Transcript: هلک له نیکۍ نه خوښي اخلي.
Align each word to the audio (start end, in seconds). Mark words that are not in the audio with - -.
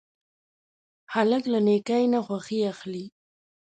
هلک 1.13 1.43
له 1.53 1.59
نیکۍ 1.67 2.03
نه 2.13 2.19
خوښي 2.25 2.59
اخلي. 2.71 3.05